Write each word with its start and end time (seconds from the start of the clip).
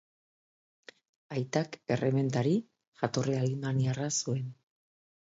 Aitak, 1.35 1.77
errementari, 1.97 2.57
jatorri 3.03 3.39
alemaniarra 3.45 4.13
zuen. 4.23 4.53